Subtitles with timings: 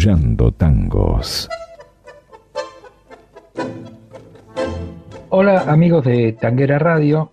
[0.00, 1.46] Chamullando Tangos.
[5.28, 7.32] Hola amigos de Tanguera Radio,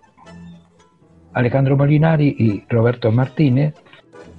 [1.32, 3.74] Alejandro Molinari y Roberto Martínez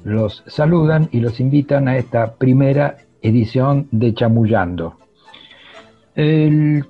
[0.04, 5.00] los saludan y los invitan a esta primera edición de Chamullando.
[6.14, 6.86] El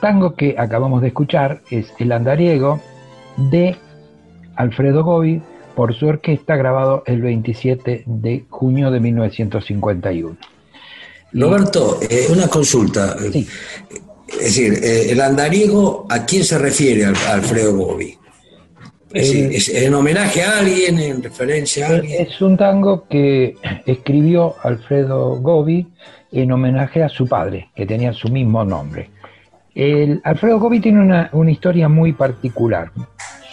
[0.00, 2.80] tango que acabamos de escuchar es El Andariego
[3.50, 3.74] de
[4.54, 5.42] Alfredo Gobi
[5.74, 10.36] por su orquesta grabado el 27 de junio de 1951.
[11.32, 13.16] Roberto, eh, una consulta.
[14.28, 18.16] Es decir, eh, el andariego, ¿a quién se refiere Alfredo Gobi?
[19.12, 22.26] Eh, es, en homenaje a alguien, en referencia a alguien.
[22.26, 23.56] Es un tango que
[23.86, 25.86] escribió Alfredo Gobi
[26.32, 29.10] en homenaje a su padre, que tenía su mismo nombre.
[29.74, 32.90] El, Alfredo Gobi tiene una, una historia muy particular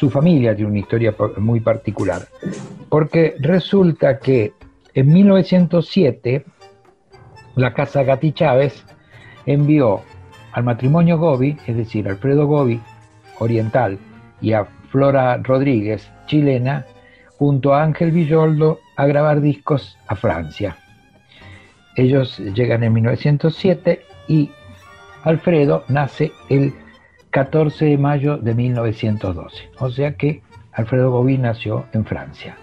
[0.02, 2.24] su familia tiene una historia muy particular,
[2.90, 4.54] porque resulta que
[4.96, 6.44] en 1907
[7.56, 8.84] la casa Gatti Chávez
[9.46, 10.02] envió
[10.54, 12.82] al matrimonio Gobi, es decir, Alfredo Gobi,
[13.38, 14.00] oriental,
[14.42, 16.88] y a Flora Rodríguez, chilena,
[17.38, 20.78] junto a Ángel Villoldo, a grabar discos a Francia.
[21.96, 24.50] Ellos llegan en 1907 y
[25.24, 26.74] Alfredo nace el
[27.30, 29.70] 14 de mayo de 1912.
[29.80, 30.42] O sea que
[30.74, 32.58] Alfredo Gobi nació en Francia.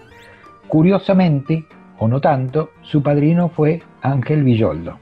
[0.67, 1.65] Curiosamente,
[1.97, 4.99] o no tanto, su padrino fue Ángel Villoldo.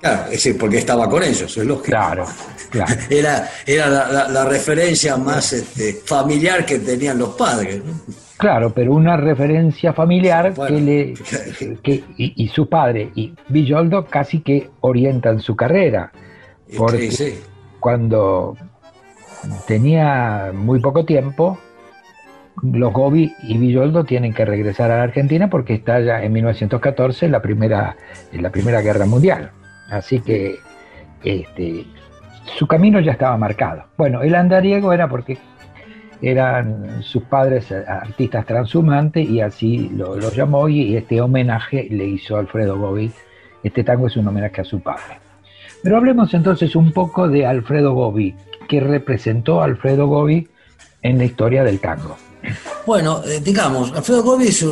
[0.00, 1.86] Claro, es decir, porque estaba con ellos, es lógico.
[1.86, 2.24] Claro,
[2.70, 2.94] claro.
[3.10, 3.88] Era, era
[4.28, 7.82] la, referencia más este, familiar que tenían los padres.
[8.36, 11.14] Claro, pero una referencia familiar que le
[11.82, 16.12] que, y, su padre y Villoldo casi que orientan su carrera.
[16.76, 17.38] Porque
[17.80, 18.56] cuando
[19.66, 21.58] tenía muy poco tiempo,
[22.62, 27.28] los Gobi y Villoldo tienen que regresar a la Argentina porque está ya en 1914
[27.28, 27.96] la primera,
[28.32, 29.52] la primera guerra mundial.
[29.90, 30.56] Así que
[31.24, 31.86] este,
[32.56, 33.84] su camino ya estaba marcado.
[33.96, 35.38] Bueno, el andariego era porque
[36.20, 42.78] eran sus padres artistas transhumantes y así lo, llamó y este homenaje le hizo Alfredo
[42.78, 43.10] Gobi.
[43.62, 45.27] Este tango es un homenaje a su padre.
[45.82, 48.34] Pero hablemos entonces un poco de Alfredo Gobi,
[48.68, 50.48] que representó Alfredo Gobi
[51.02, 52.16] en la historia del tango.
[52.86, 54.62] Bueno, eh, digamos, Alfredo Gobi es,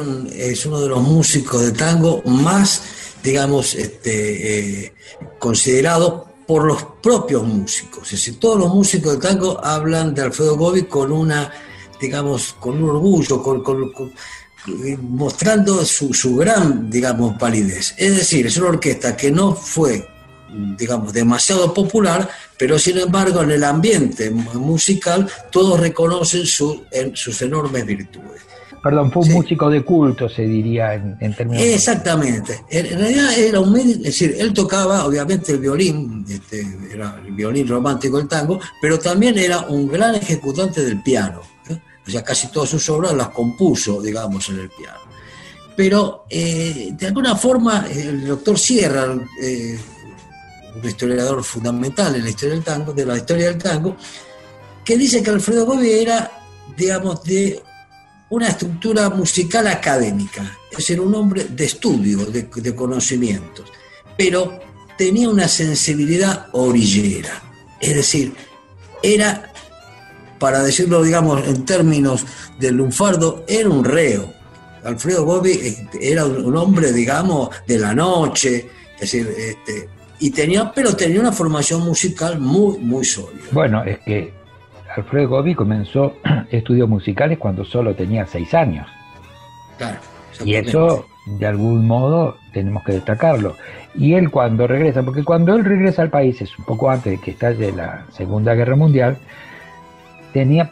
[0.67, 2.83] uno de los músicos de tango más,
[3.23, 4.95] digamos, este, eh,
[5.39, 8.05] considerados por los propios músicos.
[8.05, 11.51] Es decir, todos los músicos de tango hablan de Alfredo Gobi con una,
[12.01, 13.43] digamos, con un orgullo,
[15.03, 17.95] mostrando su, su gran, digamos, validez.
[17.97, 20.16] Es decir, es una orquesta que no fue
[20.77, 28.47] digamos, demasiado popular, pero sin embargo en el ambiente musical todos reconocen sus enormes virtudes.
[28.87, 31.61] Perdón, fue un músico de culto, se diría en, términos.
[31.61, 32.61] Exactamente.
[32.71, 36.65] En, realidad era un es decir, él tocaba obviamente el violín, este,
[36.95, 41.41] era el violín romántico del tango, pero también era un gran ejecutante del piano.
[41.69, 41.81] ¿eh?
[42.07, 45.01] O sea, casi todas sus obras las compuso, digamos, en el piano.
[45.77, 49.77] Pero eh, de alguna forma el doctor Sierra, eh,
[50.77, 53.97] un historiador fundamental en la historia del tango, de la historia del tango,
[54.85, 56.31] que dice que Alfredo Gobi era,
[56.77, 57.63] digamos, de
[58.31, 63.71] una estructura musical académica, es decir, un hombre de estudio, de, conocimientos,
[64.17, 64.61] pero
[64.99, 67.43] tenía una sensibilidad orillera,
[67.81, 68.35] es decir,
[69.03, 69.53] era,
[70.39, 72.25] para decirlo, digamos, en términos
[72.59, 74.35] del lunfardo, era un reo.
[74.85, 80.73] Alfredo Gobi eh, era un hombre, digamos, de la noche, es decir, este, y tenía,
[80.75, 83.45] pero tenía una formación musical muy, muy sólida.
[83.53, 84.33] Bueno, es que
[84.97, 86.17] Alfredo Gobi comenzó
[86.51, 88.87] estudios musicales cuando solo tenía seis años.
[89.77, 89.99] Claro.
[90.45, 91.07] Y eso,
[91.39, 93.57] de algún modo, tenemos que destacarlo.
[93.95, 97.19] Y él cuando regresa, porque cuando él regresa al país, es un poco antes de
[97.19, 99.17] que estalle la Segunda Guerra Mundial,
[100.33, 100.71] tenía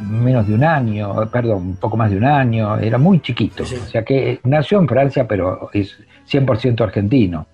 [0.00, 3.64] menos de un año, perdón, un poco más de un año, era muy chiquito.
[3.64, 5.98] O sea que nació en Francia, pero es
[6.30, 7.46] 100% argentino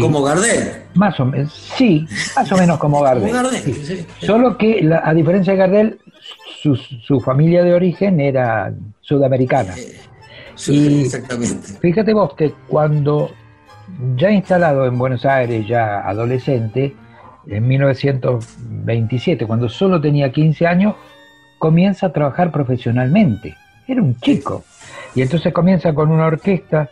[0.00, 0.84] como Gardel.
[0.94, 4.06] Más o menos, sí, más o menos como Gardel.
[4.20, 5.98] Solo que, a diferencia de Gardel,
[6.62, 9.74] su, familia de origen era sudamericana.
[10.54, 11.78] Sí, exactamente.
[11.80, 13.30] Fíjate vos que cuando
[14.16, 16.94] ya instalado en Buenos Aires, ya adolescente,
[17.46, 20.94] en 1927, cuando solo tenía 15 años,
[21.58, 23.56] comienza a trabajar profesionalmente.
[23.86, 24.64] Era un chico.
[25.14, 26.90] Y entonces comienza con una orquesta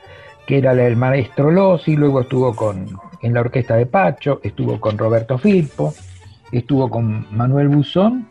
[0.49, 4.97] que era el maestro Lossi, luego estuvo con, en la orquesta de Pacho, estuvo con
[4.97, 5.93] Roberto Filpo,
[6.51, 8.27] estuvo con Manuel Buzón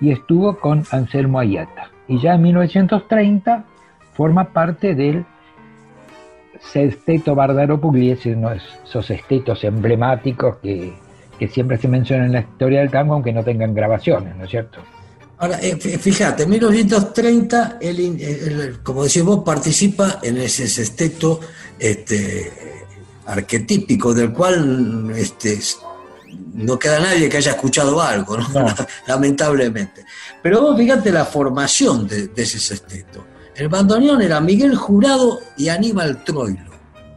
[0.00, 1.88] y estuvo con Anselmo Ayata.
[2.08, 3.64] Y ya en 1930
[4.12, 5.24] forma parte del
[6.58, 8.36] sexteto Bardaro Pugliese,
[8.82, 10.92] esos sextetos emblemáticos que,
[11.38, 14.50] que siempre se mencionan en la historia del tango, aunque no tengan grabaciones, ¿no es
[14.50, 14.80] cierto?
[15.42, 21.40] Ahora, eh, fíjate, en 1930, él, como decís vos, participa en ese sexteto
[21.80, 22.86] este,
[23.26, 25.58] arquetípico del cual este,
[26.54, 28.38] no queda nadie que haya escuchado algo,
[29.08, 30.04] lamentablemente.
[30.40, 33.26] Pero vos fíjate la formación de, ese sexteto.
[33.56, 36.70] El bandoneón era Miguel Jurado y Aníbal Troilo,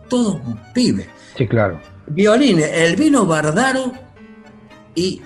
[0.10, 0.42] todos
[0.74, 1.06] pibes.
[1.38, 1.80] Sí, claro.
[2.08, 3.92] Violines, Elvino Bardaro
[4.96, 5.22] y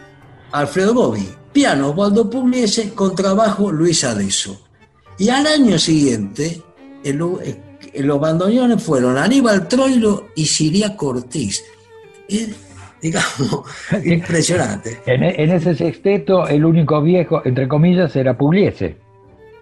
[0.51, 4.62] Alfredo Bobby piano Osvaldo Pugliese, trabajo Luis Adeso.
[5.18, 6.62] Y al año siguiente,
[7.03, 11.63] los bandoneones fueron Aníbal Troilo y Siria Cortés.
[13.01, 13.63] digamos,
[14.06, 15.01] impresionante.
[15.06, 18.98] En, ese sexteto, el único viejo, entre comillas, era Pugliese.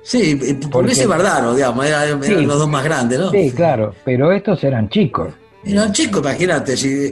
[0.04, 0.36] Sí,
[0.72, 3.32] Pugliese y Bardaro, digamos, eran, los dos más grandes, ¿no?
[3.32, 5.34] Sí, claro, pero estos eran chicos.
[5.64, 7.12] Era chico, imagínate, si,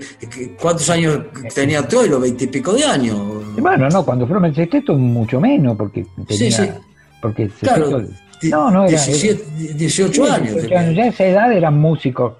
[0.59, 1.19] ¿cuántos años
[1.53, 2.19] tenía Troilo?
[2.19, 3.17] Veintipico de años.
[3.57, 6.51] Bueno, no, cuando fueron el sexteto mucho menos, porque tenía...
[6.51, 6.69] Sí, sí.
[7.21, 8.01] Porque claro,
[8.43, 10.67] no, no, era, 18 años.
[10.69, 12.33] Ya a esa edad eran músicos.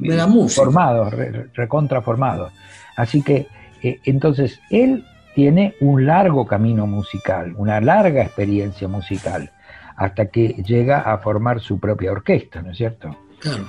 [0.00, 0.26] Era.
[0.48, 1.12] Formados,
[1.54, 2.52] recontraformados.
[2.96, 3.46] Así que,
[3.82, 5.04] eh, entonces, él
[5.34, 9.50] tiene un largo camino musical, una larga experiencia musical,
[9.96, 13.16] hasta que llega a formar su propia orquesta, ¿no es cierto?
[13.38, 13.68] Claro.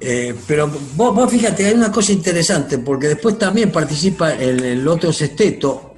[0.00, 5.12] Eh, pero vos, fíjate, hay una cosa interesante, porque después también participa en el otro
[5.12, 5.94] sexteto,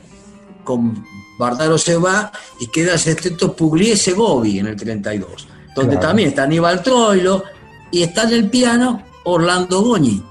[0.62, 1.04] con
[1.38, 6.44] Bardaro se va y queda el sexteto Pugliese Gobi en el 32, donde también está
[6.44, 7.44] Aníbal Troilo
[7.90, 10.22] y está en el piano Orlando Goñi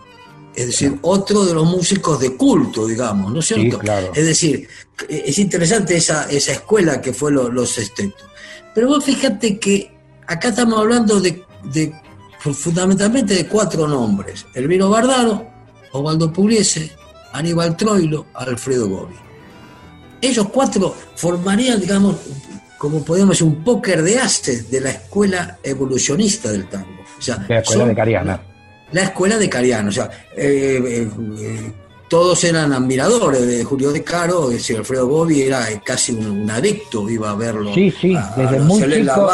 [0.55, 3.79] es decir, otro de los músicos de culto, digamos, ¿no es cierto?
[4.13, 4.67] Es decir,
[5.09, 8.23] es interesante esa, esa escuela que fue los sextetos.
[8.75, 9.91] Pero vos fíjate que
[10.27, 11.43] acá estamos hablando de,
[12.51, 15.47] fundamentalmente de cuatro nombres: Elviro Bardaro,
[15.91, 16.91] Osvaldo Pugliese,
[17.31, 19.15] Aníbal Troilo, Alfredo Gobi.
[20.21, 22.15] Ellos cuatro formarían, digamos,
[22.77, 27.03] como podemos decir, un póker de haces de la escuela evolucionista del tango.
[27.17, 28.41] O sea, la escuela de Cariana
[28.93, 29.89] la escuela de Cariano.
[29.89, 31.09] O sea, eh, eh,
[31.39, 31.71] eh,
[32.07, 37.09] todos eran admiradores de Julio De Caro, es decir, Alfredo Gobi era casi un, adicto,
[37.09, 37.73] iba a verlo.
[37.73, 39.27] Sí, sí, desde muy chico,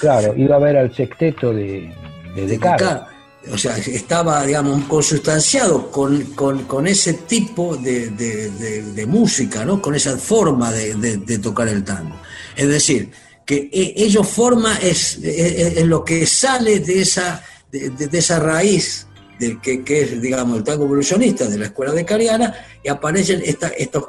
[0.00, 1.92] claro, iba a ver al sexteto de,
[2.34, 3.06] de, Caro.
[3.52, 9.82] O sea, estaba, digamos, consustanciado con, con, ese tipo de, música, ¿no?
[9.82, 12.16] Con esa forma de, tocar el tango.
[12.56, 13.10] Es decir,
[13.44, 17.44] que ellos forma es, es lo que sale de esa
[17.78, 19.06] de, esa raíz
[19.38, 24.04] del que, es, digamos, el tango evolucionista de la escuela de Cariana, y aparecen estos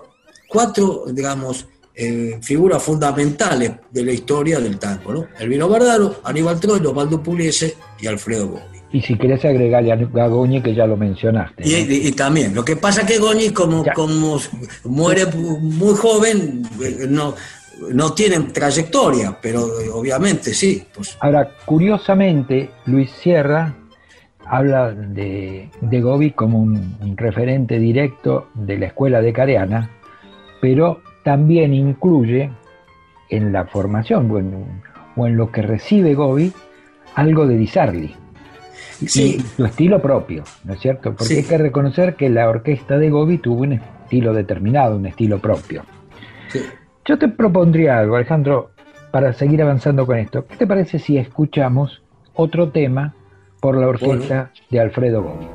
[0.48, 5.27] cuatro, digamos, eh, figuras fundamentales de la historia del tango, ¿no?
[5.39, 8.75] Elvino Bardaro, Aníbal Troilo, Osvaldo Pugliese y Alfredo Goñi.
[8.91, 11.63] Y si querés agregarle a Goñi, que ya lo mencionaste.
[11.65, 14.39] Y, también, lo que pasa que Goñi, como, como
[14.85, 17.35] muere muy joven, eh, no,
[17.91, 20.83] no tienen trayectoria, pero obviamente sí.
[20.93, 21.17] Pues.
[21.19, 23.75] Ahora, curiosamente, Luis Sierra
[24.45, 29.89] habla de, de Gobi como un, referente directo de la escuela de Careana,
[30.61, 32.51] pero también incluye
[33.29, 36.53] en la formación o en, lo que recibe Gobi
[37.15, 38.15] algo de Di Sarli.
[39.08, 39.38] Sí.
[39.38, 41.15] Y su estilo propio, ¿no es cierto?
[41.15, 45.39] Porque hay que reconocer que la orquesta de Gobi tuvo un estilo determinado, un estilo
[45.39, 45.84] propio.
[46.50, 46.62] Sí.
[47.05, 48.70] Yo te propondría algo, Alejandro,
[49.12, 50.46] para seguir avanzando con esto.
[50.46, 52.03] ¿Qué te parece si escuchamos
[52.36, 53.15] otro tema
[53.60, 55.50] por la orquesta de Alfredo Gómez?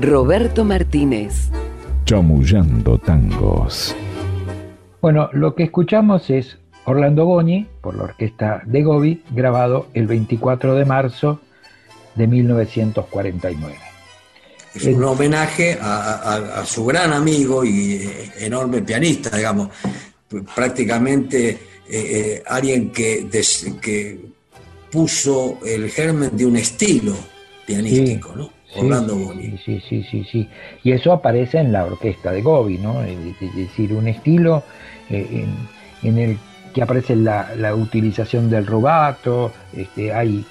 [0.00, 1.48] Roberto Martínez.
[2.04, 3.96] Chamullando tangos.
[5.00, 10.76] Bueno, lo que escuchamos es Orlando Boni, por la orquesta de Gobi, grabado el 24
[10.76, 11.40] de marzo
[12.14, 13.74] de 1949.
[14.76, 19.70] Es un homenaje a, su gran amigo y enorme pianista, digamos,
[20.54, 23.28] prácticamente eh, eh, alguien que,
[23.82, 24.20] que
[24.92, 27.16] puso el germen de un estilo
[27.66, 28.57] pianístico, ¿no?
[28.76, 29.58] Orlando Boni.
[29.58, 30.48] Sí, sí, sí, sí,
[30.84, 33.02] Y eso aparece en la orquesta de Gobi, ¿no?
[33.02, 33.18] Es
[33.54, 34.62] decir, un estilo
[35.10, 35.46] eh,
[36.02, 36.38] en, el
[36.74, 40.44] que aparece la, la utilización del rubato, este, hay,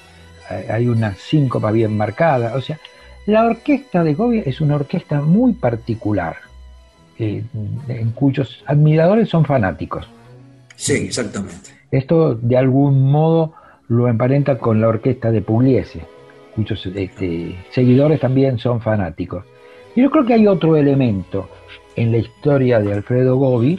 [0.68, 2.78] hay una síncopa bien marcada, o sea,
[3.28, 6.36] la orquesta de Gobi es una orquesta muy particular,
[7.18, 7.44] eh,
[7.88, 10.08] en cuyos admiradores son fanáticos.
[10.76, 11.72] Sí, exactamente.
[11.90, 13.52] Esto de algún modo
[13.88, 16.06] lo emparenta con la orquesta de Pugliese,
[16.58, 19.44] cuyos este, seguidores también son fanáticos.
[19.94, 21.48] Y yo creo que hay otro elemento
[21.94, 23.78] en la historia de Alfredo Gobi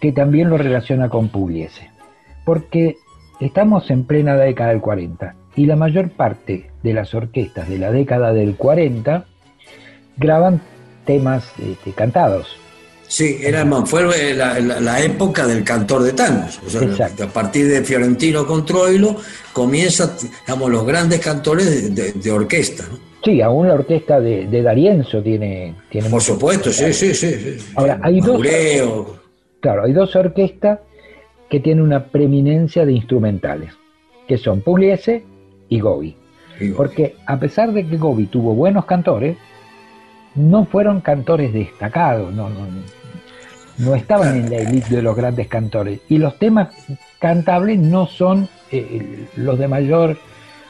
[0.00, 1.90] que también lo relaciona con Pugliese,
[2.44, 2.96] porque
[3.40, 7.90] estamos en plena década del 40 y la mayor parte de las orquestas de la
[7.90, 9.24] década del 40
[10.16, 10.60] graban
[11.04, 12.56] temas este, cantados.
[13.10, 16.60] Sí, era, fue la, época del cantor de tangos.
[17.20, 19.16] a partir de Fiorentino con Troilo
[19.52, 22.84] comienza, digamos, los grandes cantores de, orquesta.
[23.24, 26.08] Sí, aún la orquesta de, de Darienzo tiene, tiene.
[26.08, 28.40] Por supuesto, sí, sí, sí, Ahora, hay dos.
[29.58, 30.78] Claro, hay dos orquestas
[31.48, 33.72] que tienen una preeminencia de instrumentales,
[34.28, 35.24] que son Pugliese
[35.68, 36.16] y Gobi.
[36.76, 39.36] Porque a pesar de que Gobi tuvo buenos cantores,
[40.36, 42.68] no fueron cantores destacados, no, no,
[43.80, 46.00] no estaban en la élite de los grandes cantores.
[46.08, 46.68] Y los temas
[47.18, 50.16] cantables no son eh, los de mayor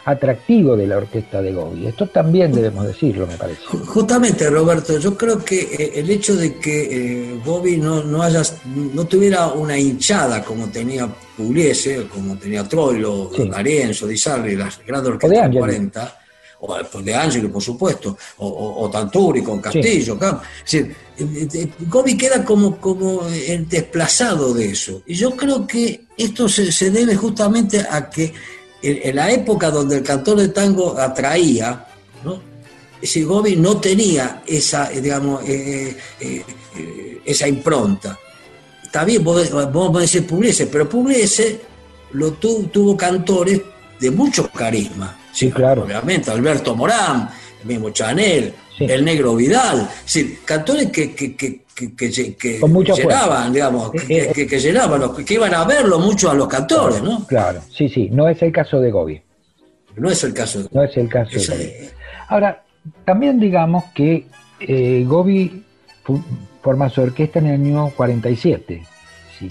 [0.05, 1.87] atractivo de la orquesta de Gobi.
[1.87, 3.61] Esto también debemos decirlo, me parece.
[3.67, 8.43] Justamente, Roberto, yo creo que eh, el hecho de que eh, Gobi no, no, haya,
[8.95, 13.51] no tuviera una hinchada como tenía Pugliese, como tenía Troilo, sí.
[13.53, 16.20] Arienzo, Di Sarri, las grandes orquestas de 40,
[16.61, 20.19] o de Angelo, por supuesto, o, Tanturi con Castillo.
[20.65, 25.03] Es decir, Gobi queda como, como el desplazado de eso.
[25.07, 28.33] Y yo creo que esto se, se debe justamente a que
[28.83, 31.87] en, la época donde el cantor de tango atraía,
[32.25, 32.41] ¿no?
[33.01, 36.45] ese Gobi no tenía esa, digamos, eh, eh,
[36.77, 38.19] eh, esa impronta.
[38.83, 41.61] Está bien, vos, vos decir Pugliese, pero Pugliese
[42.13, 43.61] lo tuvo cantores
[44.01, 45.20] de mucho carisma.
[45.33, 45.85] Sí, claro.
[45.85, 47.29] Obviamente, Alberto Morán,
[47.61, 54.33] el mismo Chanel, el negro Vidal, es cantores que, que, que, que llenaban, digamos, eh,
[54.35, 57.27] eh, que, llenaban, los, que iban a verlo mucho a los cantores, ¿no?
[57.27, 59.23] Claro, sí, sí, no es el caso de Gobi.
[59.97, 61.89] No es el caso de No es el caso de Gobi.
[62.29, 62.63] Ahora,
[63.05, 64.27] también digamos que
[64.61, 65.65] eh, Gobi
[66.63, 68.83] forma su orquesta en el año 47.
[69.39, 69.49] sí.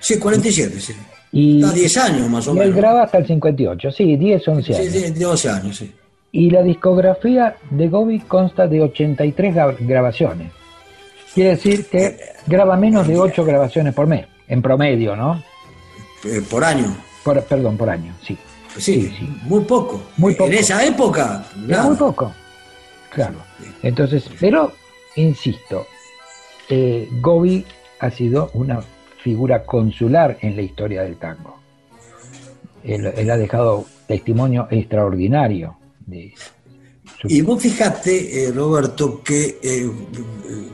[0.00, 0.94] sí, 47, sí.
[1.32, 2.68] Y, Está 10 años más o menos.
[2.68, 4.92] Él graba hasta el 58, sí, 10, 11 años.
[4.92, 5.94] Sí, 12 años, sí.
[6.32, 10.52] Y la discografía de Gobi consta de 83 grabaciones.
[11.34, 12.16] Quiere decir que
[12.46, 15.42] graba menos de 8 grabaciones por mes, en promedio, ¿no?
[16.24, 16.96] Eh, por año.
[17.22, 18.36] Por, perdón, por año, sí.
[18.76, 20.00] Sí, sí, muy poco.
[20.16, 20.50] Muy poco.
[20.50, 22.32] En esa época, muy poco.
[23.10, 23.38] Claro.
[23.82, 24.72] Entonces, pero,
[25.16, 25.86] insisto,
[26.68, 27.64] eh, Gobi
[27.98, 28.80] ha sido una
[29.22, 31.58] figura consular en la historia del tango.
[32.82, 36.34] Él, ha dejado testimonio extraordinario de,
[37.24, 39.90] y vos fijate, eh, Roberto, que eh,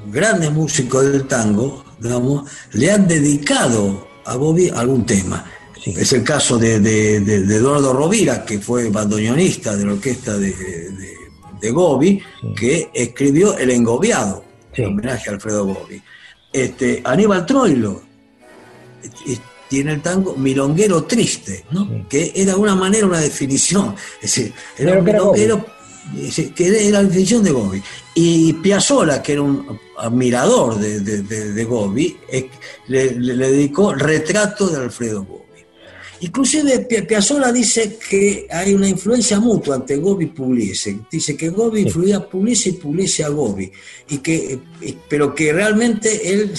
[0.07, 5.45] grandes músicos del tango, digamos, le han dedicado a Bobby algún tema.
[5.85, 6.77] Es el caso de,
[7.17, 10.53] Eduardo Rovira, que fue bandoneonista de la orquesta de,
[11.61, 12.23] de, Gobi,
[12.57, 16.01] que escribió El Engobiado, en homenaje a Alfredo Gobi.
[16.53, 18.06] Este, Aníbal Troilo
[19.69, 22.07] tiene el tango Milonguero Triste, ¿no?
[22.09, 23.95] que era de una manera una definición.
[24.21, 25.77] Es decir, era un milonguero
[26.55, 27.83] que era la definición de Gobi.
[28.15, 32.17] Y Piazzolla, que era un admirador de, de, Gobi,
[32.89, 35.43] le, dedicó Retrato de Alfredo Gobi.
[36.21, 41.01] Inclusive Piazzolla dice que hay una influencia mutua entre Gobi y Pugliese.
[41.11, 43.71] Dice que Gobi influía a Pugliese y Pugliese a Gobi.
[44.09, 44.59] Y que,
[45.09, 46.55] pero que realmente él,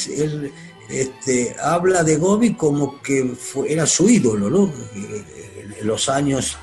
[0.89, 3.33] este, habla de Gobi como que
[3.67, 4.71] era su ídolo, ¿no?
[4.93, 6.57] En los años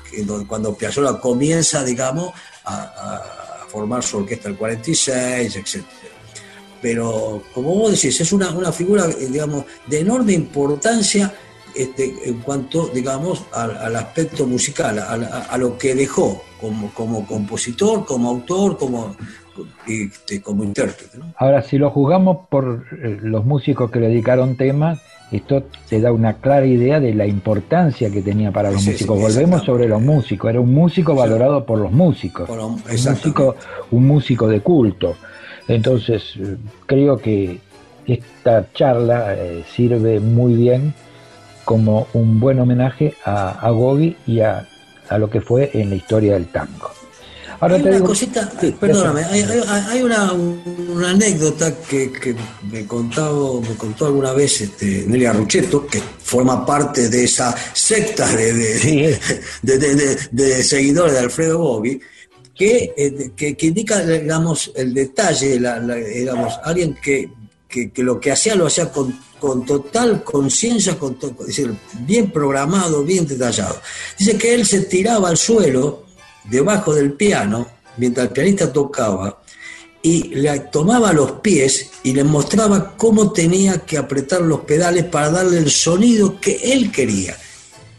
[0.47, 2.33] cuando Piazzolla comienza, digamos,
[2.65, 3.21] a,
[3.69, 5.83] formar su orquesta el 46, etc.
[6.81, 11.33] Pero, como vos decís, es una, una figura, digamos, de enorme importancia
[11.75, 18.29] este, en cuanto, digamos, al, aspecto musical, a, lo que dejó como, como compositor, como
[18.29, 19.15] autor, como,
[19.87, 21.19] este, como intérprete.
[21.37, 24.99] Ahora, si lo juzgamos por eh, los músicos que le dedicaron temas,
[25.31, 29.19] esto te da una clara idea de la importancia que tenía para los músicos.
[29.19, 33.55] Volvemos sobre los músicos, era un músico valorado por los músicos, un, músico,
[33.91, 35.15] un músico de culto.
[35.67, 36.37] Entonces,
[36.85, 37.59] creo que
[38.05, 40.93] esta charla eh, sirve muy bien
[41.63, 44.67] como un buen homenaje a, a Gobi y a,
[45.09, 46.91] a lo que fue en la historia del tango
[47.59, 50.31] hay una cosita, perdóname, hay, una,
[51.09, 52.35] anécdota que,
[52.71, 58.27] me, contado, me contó alguna vez este, Nelia Ruchetto, que forma parte de esa secta
[58.35, 59.17] de,
[59.61, 61.99] de, seguidores de Alfredo Bobby,
[62.53, 65.59] que, eh, que, indica, digamos, el detalle,
[66.13, 67.29] digamos, alguien que,
[67.97, 73.27] lo que hacía lo hacía con, con total conciencia, con es decir, bien programado, bien
[73.27, 73.81] detallado.
[74.17, 76.04] Dice que él se tiraba al suelo
[76.49, 79.39] debajo del piano, mientras el pianista tocaba,
[80.01, 85.31] y le tomaba los pies y le mostraba cómo tenía que apretar los pedales para
[85.31, 87.35] darle el sonido que él quería.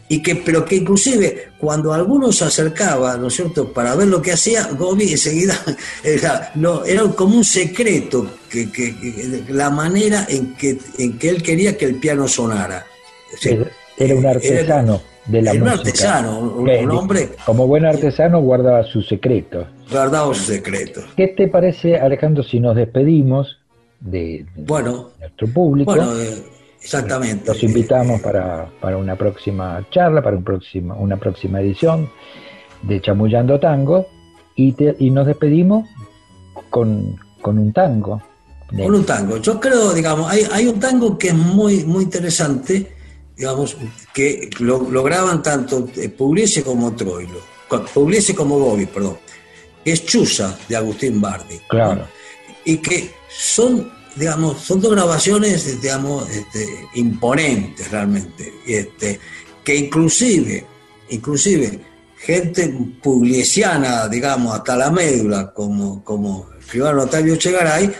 [0.09, 4.21] Y que, pero que inclusive cuando alguno se acercaba, ¿no es cierto?, para ver lo
[4.21, 5.61] que hacía, Gobi enseguida
[6.03, 11.77] era, no, era como un secreto que, la manera en que, en que él quería
[11.77, 12.85] que el piano sonara.
[13.97, 17.29] era un artesano de la un artesano, un, hombre.
[17.45, 19.67] Como buen artesano guardaba sus secretos.
[19.91, 21.05] Guardaba sus secretos.
[21.15, 23.59] ¿Qué te parece, Alejandro, si nos despedimos
[23.99, 25.91] de, bueno, nuestro público?
[25.91, 26.43] Bueno, eh,
[26.81, 27.47] exactamente.
[27.47, 32.09] Los invitamos para, una próxima charla, para un próximo, una próxima edición
[32.83, 34.07] de Chamullando Tango
[34.55, 35.89] y, y nos despedimos
[36.69, 38.21] con, un tango.
[38.69, 39.37] Con un tango.
[39.37, 42.96] Yo creo, digamos, hay, hay un tango que es muy, muy interesante
[43.37, 43.77] digamos,
[44.13, 47.39] que lo, lograban tanto eh, Pugliese como Troilo,
[47.93, 49.19] Pugliese como Gobi, perdón,
[49.85, 51.59] que es Chusa de Agustín Bardi.
[51.69, 52.07] Claro.
[52.65, 59.19] Y que son, digamos, son dos grabaciones, digamos, este, imponentes realmente, este,
[59.63, 60.65] que inclusive,
[61.09, 61.79] inclusive,
[62.17, 67.93] gente pugliesiana, digamos, hasta la médula, como, como escribano Octavio Chegaray,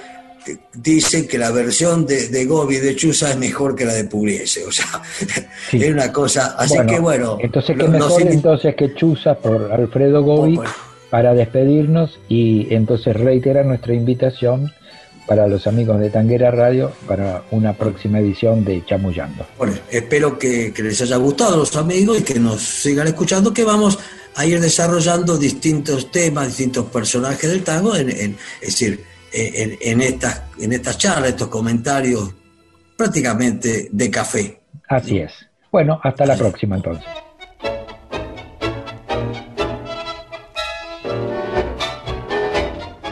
[0.73, 4.65] dicen que la versión de, de Gobi de Chusa es mejor que la de Pugliese,
[4.65, 5.01] o sea,
[5.71, 7.37] es una cosa, así que bueno.
[7.39, 10.59] Entonces, ¿qué mejor entonces que Chusa por Alfredo Gobi
[11.09, 14.71] para despedirnos y entonces reiterar nuestra invitación
[15.27, 19.45] para los amigos de Tanguera Radio para una próxima edición de Chamullando.
[19.57, 23.99] Bueno, espero que, les haya gustado los amigos y que nos sigan escuchando, que vamos
[24.35, 30.01] a ir desarrollando distintos temas, distintos personajes del tango, en, en, es decir, en, en,
[30.01, 32.33] estas, en estas charlas, estos comentarios
[32.97, 34.61] prácticamente de café.
[34.87, 35.33] Así es.
[35.71, 37.05] Bueno, hasta la próxima entonces.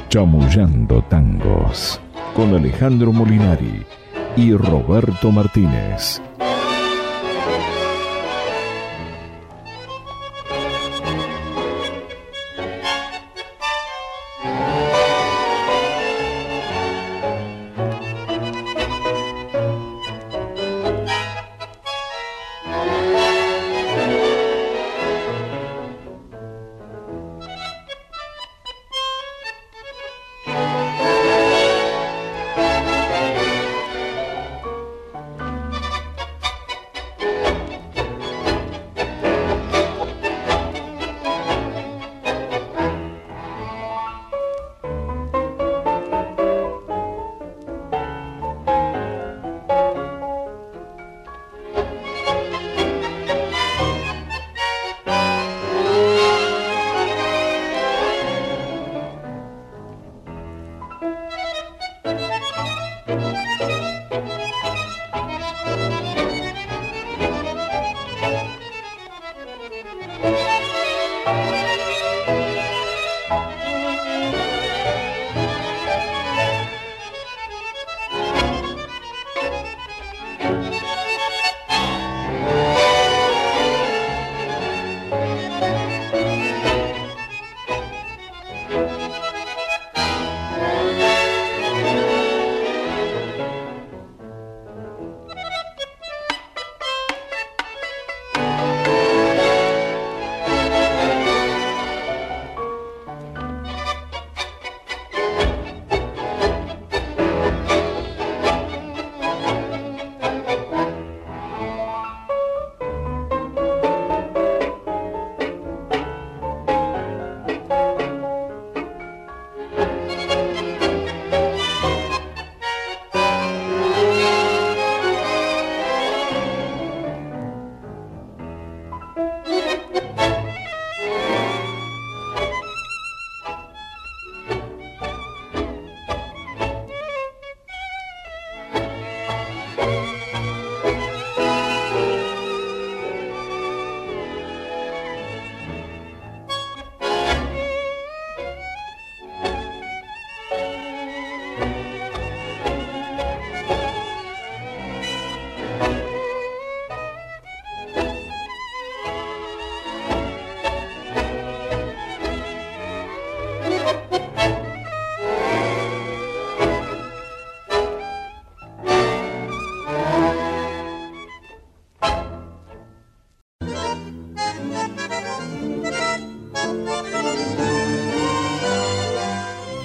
[0.09, 1.99] Chamullando Tangos
[2.33, 3.85] con Alejandro Molinari
[4.37, 6.21] y Roberto Martínez.